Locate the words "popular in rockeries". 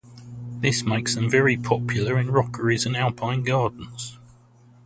1.55-2.87